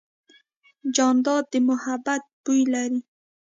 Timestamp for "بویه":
2.43-2.67